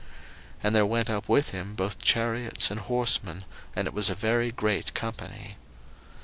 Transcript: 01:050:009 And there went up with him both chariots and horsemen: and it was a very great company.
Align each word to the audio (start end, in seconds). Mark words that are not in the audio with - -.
01:050:009 0.01 0.09
And 0.63 0.75
there 0.75 0.85
went 0.87 1.09
up 1.11 1.29
with 1.29 1.49
him 1.51 1.75
both 1.75 2.01
chariots 2.01 2.71
and 2.71 2.79
horsemen: 2.79 3.43
and 3.75 3.85
it 3.87 3.93
was 3.93 4.09
a 4.09 4.15
very 4.15 4.51
great 4.51 4.95
company. 4.95 5.57